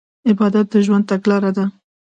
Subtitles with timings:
[0.29, 1.65] عبادت د ژوند تګلاره ده.